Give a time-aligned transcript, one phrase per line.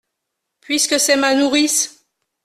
[0.61, 2.07] Puisque c’est ma nourrice.